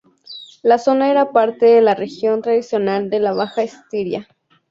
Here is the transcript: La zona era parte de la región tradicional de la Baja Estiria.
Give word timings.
La 0.63 0.79
zona 0.79 1.11
era 1.11 1.31
parte 1.31 1.67
de 1.67 1.79
la 1.79 1.93
región 1.93 2.41
tradicional 2.41 3.11
de 3.11 3.19
la 3.19 3.33
Baja 3.33 3.61
Estiria. 3.61 4.27